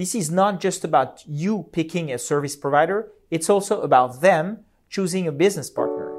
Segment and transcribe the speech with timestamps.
[0.00, 5.28] This is not just about you picking a service provider, it's also about them choosing
[5.28, 6.16] a business partner.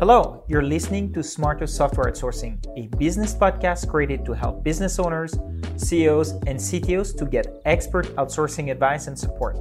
[0.00, 5.38] Hello, you're listening to Smarter Software Outsourcing, a business podcast created to help business owners,
[5.76, 9.56] CEOs, and CTOs to get expert outsourcing advice and support.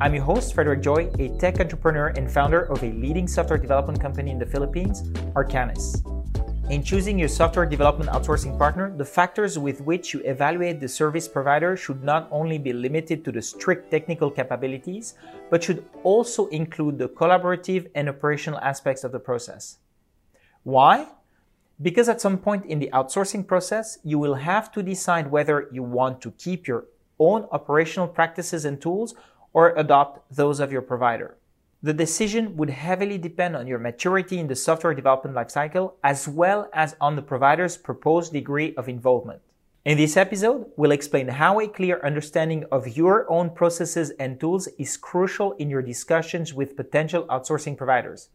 [0.00, 4.00] I'm your host, Frederic Joye, a tech entrepreneur and founder of a leading software development
[4.00, 5.02] company in the Philippines,
[5.36, 6.17] Arcanys.
[6.70, 11.26] In choosing your software development outsourcing partner, the factors with which you evaluate the service
[11.26, 15.14] provider should not only be limited to the strict technical capabilities,
[15.48, 19.78] but should also include the collaborative and operational aspects of the process.
[20.62, 21.06] Why?
[21.80, 25.82] Because at some point in the outsourcing process, you will have to decide whether you
[25.82, 26.84] want to keep your
[27.18, 29.14] own operational practices and tools
[29.54, 31.38] or adopt those of your provider.
[31.80, 36.68] The decision would heavily depend on your maturity in the software development lifecycle as well
[36.72, 39.42] as on the provider's proposed degree of involvement.
[39.84, 44.66] In this episode, we'll explain how a clear understanding of your own processes and tools
[44.76, 48.30] is crucial in your discussions with potential outsourcing providers.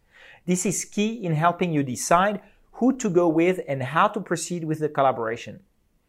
[0.46, 2.40] This is key in helping you decide
[2.72, 5.60] who to go with and how to proceed with the collaboration.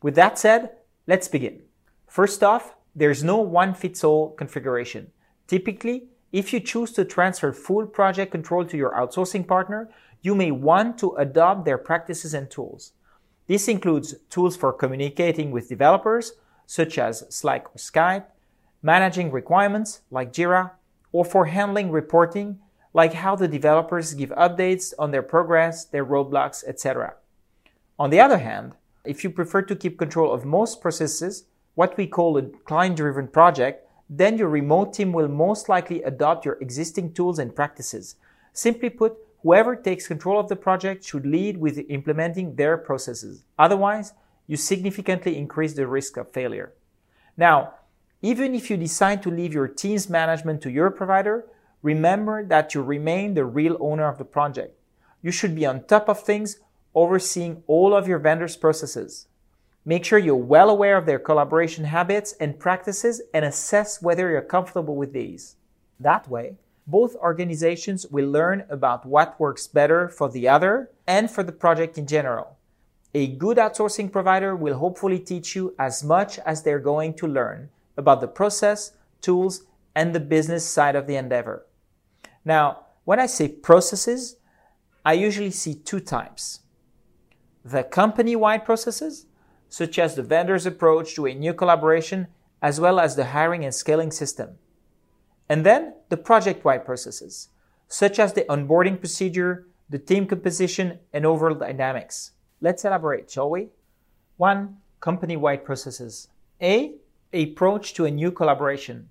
[0.03, 0.71] With that said,
[1.09, 1.63] let's begin.
[2.07, 5.11] First off, there's no one fits all configuration.
[5.49, 9.89] Typically, if you choose to transfer full project control to your outsourcing partner,
[10.21, 12.91] you may want to adopt their practices and tools.
[13.47, 16.33] This includes tools for communicating with developers,
[16.67, 18.25] such as Slack or Skype,
[18.83, 20.73] managing requirements like Jira,
[21.13, 22.59] or for handling reporting,
[22.93, 27.15] like how the developers give updates on their progress, their roadblocks, etc.
[27.97, 28.73] On the other hand,
[29.05, 31.45] if you prefer to keep control of most processes,
[31.77, 36.45] what we call a client driven project, then your remote team will most likely adopt
[36.45, 38.17] your existing tools and practices.
[38.53, 43.45] Simply put, whoever takes control of the project should lead with implementing their processes.
[43.59, 44.13] Otherwise,
[44.47, 46.73] you significantly increase the risk of failure.
[47.37, 47.75] Now,
[48.23, 51.45] even if you decide to leave your team's management to your provider,
[51.83, 54.79] remember that you remain the real owner of the project.
[55.23, 56.59] You should be on top of things,
[56.95, 59.27] overseeing all of your vendors' processes.
[59.87, 64.41] Make sure you're well aware of their collaboration habits and practices and assess whether you're
[64.41, 65.57] comfortable with these.
[66.01, 66.57] That way,
[66.87, 71.99] both organizations will learn about what works better for the other and for the project
[71.99, 72.57] in general.
[73.15, 77.69] A good outsourcing provider will hopefully teach you as much as they're going to learn
[77.97, 81.67] about the process, tools, and the business side of the endeavor.
[82.45, 84.37] Now, when I say processes,
[85.05, 86.61] I usually see two types.
[87.65, 89.27] The company-wide processes
[89.75, 92.29] such as the vendor's approach to a new collaboration,
[92.63, 94.51] as well as the hiring and scaling system.
[95.49, 97.49] And then the project-wide processes,
[97.89, 102.31] such as the onboarding procedure, the team composition, and overall dynamics.
[102.61, 103.71] Let's elaborate, shall we?
[104.37, 104.77] 1.
[105.01, 106.29] Company-wide processes.
[106.63, 106.95] A.
[107.33, 109.11] Approach to a new collaboration.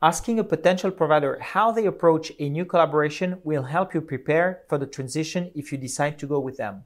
[0.00, 4.78] Asking a potential provider how they approach a new collaboration will help you prepare for
[4.78, 6.84] the transition if you decide to go with them.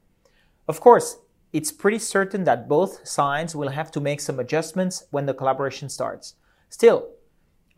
[0.66, 1.18] Of course,
[1.52, 5.88] it's pretty certain that both sides will have to make some adjustments when the collaboration
[5.88, 6.34] starts.
[6.68, 7.08] Still,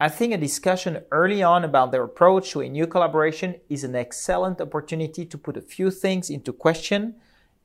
[0.01, 3.95] I think a discussion early on about their approach to a new collaboration is an
[3.95, 7.17] excellent opportunity to put a few things into question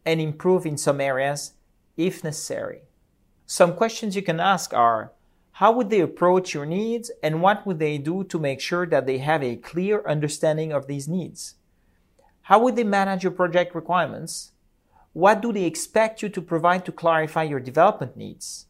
[0.06, 1.54] and improve in some areas
[1.98, 2.82] if necessary.
[3.46, 5.14] Some questions you can ask are
[5.54, 9.06] how would they approach your needs and what would they do to make sure that
[9.06, 11.56] they have a clear understanding of these needs?
[12.42, 14.52] How would they manage your project requirements?
[15.16, 18.66] What do they expect you to provide to clarify your development needs?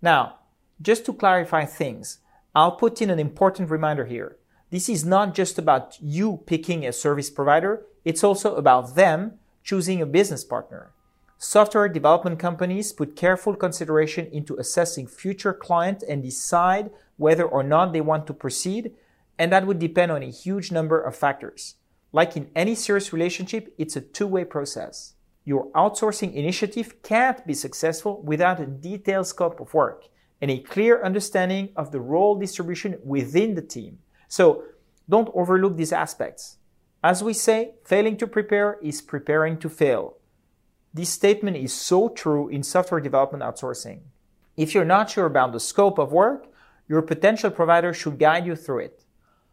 [0.00, 0.36] Now,
[0.80, 2.20] just to clarify things,
[2.54, 4.36] I'll put in an important reminder here.
[4.70, 10.00] This is not just about you picking a service provider, it's also about them choosing
[10.00, 10.92] a business partner.
[11.38, 17.92] Software development companies put careful consideration into assessing future client and decide whether or not
[17.92, 18.92] they want to proceed,
[19.36, 21.74] and that would depend on a huge number of factors.
[22.12, 25.14] Like in any serious relationship, it's a two-way process.
[25.48, 30.04] Your outsourcing initiative can't be successful without a detailed scope of work
[30.42, 34.00] and a clear understanding of the role distribution within the team.
[34.28, 34.64] So
[35.08, 36.58] don't overlook these aspects.
[37.02, 40.18] As we say, failing to prepare is preparing to fail.
[40.92, 44.00] This statement is so true in software development outsourcing.
[44.54, 46.48] If you're not sure about the scope of work,
[46.88, 49.06] your potential provider should guide you through it.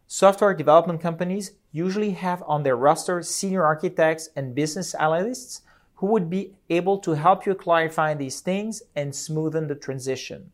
[0.07, 5.61] Software development companies usually have on their roster senior architects and business analysts
[5.95, 10.51] who would be able to help you clarify these things and smoothen the transition.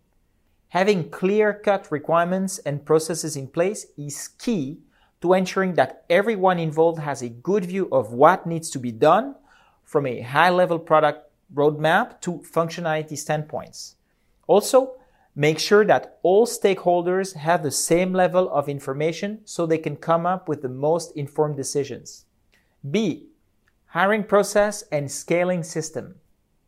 [0.69, 4.79] Having clear cut requirements and processes in place is key
[5.21, 9.35] to ensuring that everyone involved has a good view of what needs to be done
[9.83, 13.95] from a high level product roadmap to functionality standpoints.
[14.47, 14.95] Also,
[15.35, 20.25] Make sure that all stakeholders have the same level of information so they can come
[20.25, 22.25] up with the most informed decisions.
[22.89, 23.27] B.
[23.93, 26.15] Hiring process and scaling system.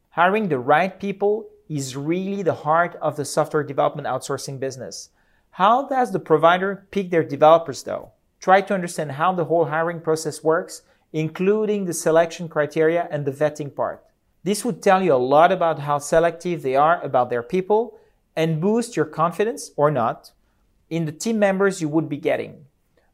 [0.10, 5.08] Hiring the right people is really the heart of the software development outsourcing business.
[5.52, 8.12] How does the provider pick their developers though?
[8.42, 10.82] Try to understand how the whole hiring process works,
[11.14, 14.04] including the selection criteria and the vetting part.
[14.44, 17.98] This would tell you a lot about how selective they are about their people
[18.36, 20.34] and boost your confidence or not
[20.90, 22.66] in the team members you would be getting.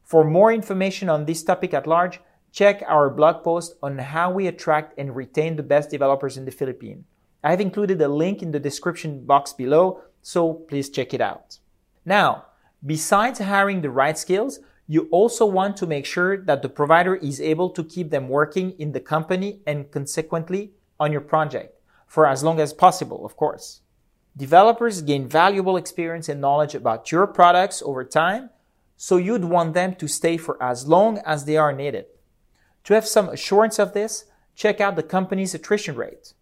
[0.02, 2.18] For more information on this topic at large,
[2.52, 6.50] check our blog post on how we attract and retain the best developers in the
[6.50, 7.04] Philippines.
[7.42, 11.58] I have included a link in the description box below, so please check it out.
[12.04, 12.46] Now,
[12.84, 17.40] besides hiring the right skills, you also want to make sure that the provider is
[17.40, 22.42] able to keep them working in the company and consequently on your project for as
[22.42, 23.82] long as possible, of course.
[24.36, 28.50] Developers gain valuable experience and knowledge about your products over time,
[28.96, 32.06] so you'd want them to stay for as long as they are needed.
[32.84, 34.24] To have some assurance of this,
[34.54, 36.34] check out the company's attrition rate.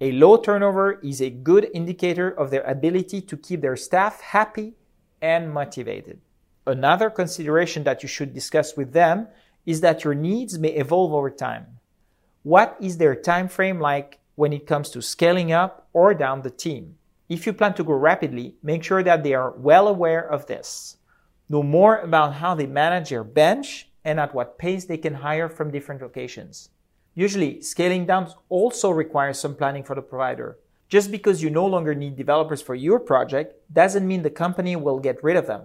[0.00, 4.74] A low turnover is a good indicator of their ability to keep their staff happy
[5.22, 6.20] and motivated.
[6.66, 9.28] Another consideration that you should discuss with them
[9.64, 11.78] is that your needs may evolve over time.
[12.42, 16.50] What is their time frame like when it comes to scaling up or down the
[16.50, 16.96] team?
[17.28, 20.96] If you plan to grow rapidly, make sure that they are well aware of this.
[21.48, 25.48] Know more about how they manage their bench and at what pace they can hire
[25.48, 26.70] from different locations.
[27.14, 30.58] Usually, scaling down also requires some planning for the provider.
[30.88, 35.00] Just because you no longer need developers for your project doesn't mean the company will
[35.00, 35.62] get rid of them.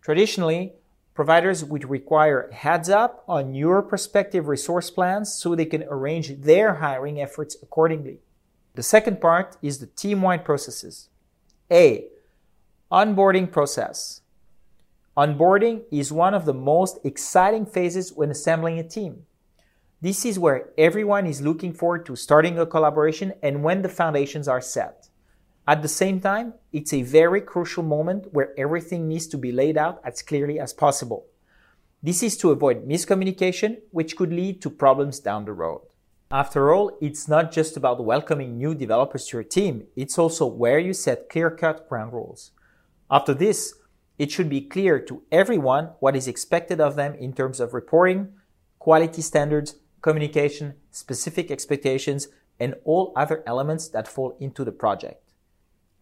[0.00, 0.72] Traditionally,
[1.12, 6.76] providers would require heads up on your prospective resource plans so they can arrange their
[6.76, 8.20] hiring efforts accordingly.
[8.74, 11.10] The second part is the team-wide processes.
[11.70, 12.06] A.
[12.90, 14.22] Onboarding process.
[15.16, 19.24] Onboarding is one of the most exciting phases when assembling a team.
[20.02, 24.46] This is where everyone is looking forward to starting a collaboration and when the foundations
[24.46, 25.08] are set.
[25.66, 29.78] At the same time, it's a very crucial moment where everything needs to be laid
[29.78, 31.24] out as clearly as possible.
[32.02, 35.80] This is to avoid miscommunication, which could lead to problems down the road.
[36.30, 40.78] After all, it's not just about welcoming new developers to your team, it's also where
[40.78, 42.50] you set clear cut ground rules.
[43.10, 43.72] After this,
[44.18, 48.32] it should be clear to everyone what is expected of them in terms of reporting,
[48.78, 52.28] quality standards, communication, specific expectations,
[52.58, 55.22] and all other elements that fall into the project.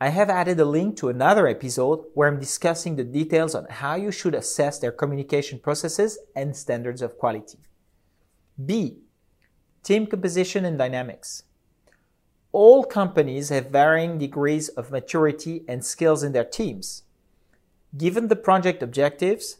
[0.00, 3.94] I have added a link to another episode where I'm discussing the details on how
[3.94, 7.58] you should assess their communication processes and standards of quality.
[8.62, 8.98] B.
[9.82, 11.44] Team composition and dynamics.
[12.52, 17.03] All companies have varying degrees of maturity and skills in their teams.
[17.96, 19.58] Given the project objectives,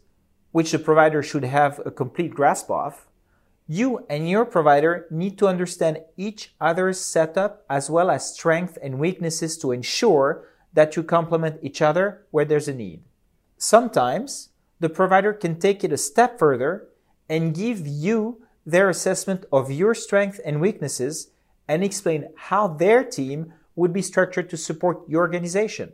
[0.50, 3.06] which the provider should have a complete grasp of,
[3.66, 8.98] you and your provider need to understand each other's setup as well as strengths and
[8.98, 13.02] weaknesses to ensure that you complement each other where there's a need.
[13.56, 14.50] Sometimes
[14.80, 16.88] the provider can take it a step further
[17.28, 21.30] and give you their assessment of your strengths and weaknesses
[21.68, 25.92] and explain how their team would be structured to support your organization.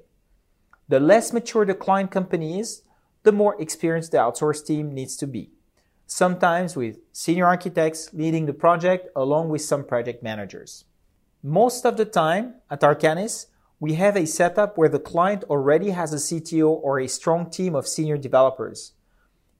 [0.91, 2.83] The less mature the client company is,
[3.23, 5.53] the more experienced the outsourced team needs to be.
[6.09, 10.87] Sometimes with senior architects leading the project along with some project managers.
[11.45, 13.47] Most of the time at Arcanys,
[13.79, 17.77] we have a setup where the client already has a CTO or a strong team
[17.77, 18.95] of senior developers.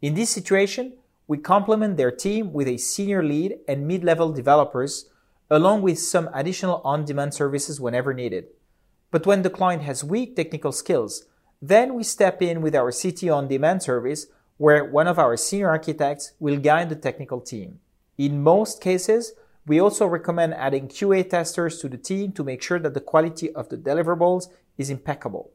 [0.03, 0.95] In this situation,
[1.29, 5.09] we complement their team with a senior lead and mid-level developers,
[5.49, 8.47] along with some additional on-demand services whenever needed.
[9.11, 11.25] But when the client has weak technical skills,
[11.61, 14.27] then we step in with our CTO on-demand service
[14.57, 17.81] where one of our senior architects will guide the technical team.
[18.19, 19.33] In most cases,
[19.67, 23.53] we also recommend adding QA testers to the team to make sure that the quality
[23.55, 24.49] of the deliverables
[24.79, 25.51] is impeccable.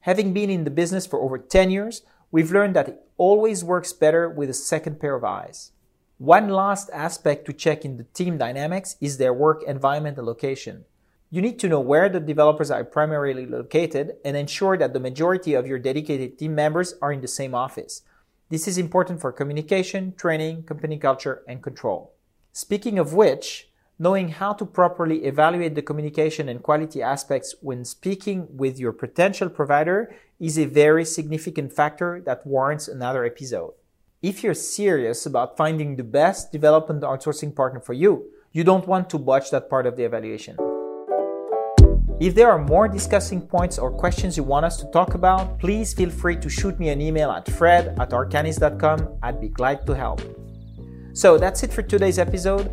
[0.00, 3.92] Having been in the business for over 10 years, we've learned that it always works
[3.92, 5.70] better with a second pair of eyes.
[6.18, 10.84] One last aspect to check in the team dynamics is their work environment and location.
[11.34, 15.54] You need to know where the developers are primarily located and ensure that the majority
[15.54, 18.02] of your dedicated team members are in the same office.
[18.50, 22.12] This is important for communication, training, company culture, and control.
[22.52, 28.46] Speaking of which, knowing how to properly evaluate the communication and quality aspects when speaking
[28.54, 33.72] with your potential provider is a very significant factor that warrants another episode.
[34.20, 39.08] If you're serious about finding the best development outsourcing partner for you, you don't want
[39.08, 40.58] to botch that part of the evaluation.
[42.22, 45.92] If there are more discussing points or questions you want us to talk about, please
[45.92, 49.18] feel free to shoot me an email at fred at arcanys.com.
[49.24, 50.20] I'd be glad to help.
[51.14, 52.70] So that's it for today's episode.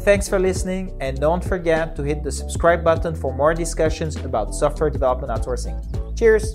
[0.00, 4.54] Thanks for listening, and don't forget to hit the subscribe button for more discussions about
[4.54, 5.80] software development outsourcing.
[6.14, 6.52] Cheers!